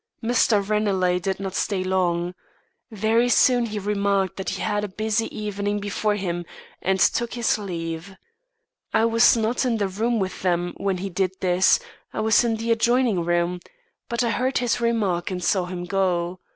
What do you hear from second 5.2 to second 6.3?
evening before